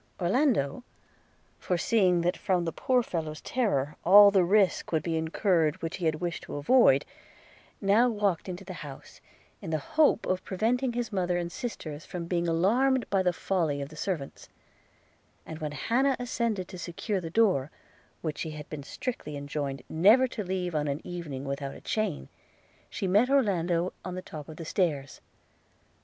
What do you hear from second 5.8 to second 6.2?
which he had